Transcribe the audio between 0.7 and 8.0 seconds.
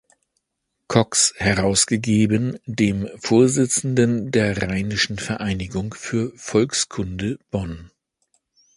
Cox herausgegeben, dem Vorsitzenden der Rheinischen Vereinigung für Volkskunde Bonn.